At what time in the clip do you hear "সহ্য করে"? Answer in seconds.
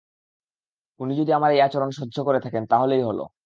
1.99-2.39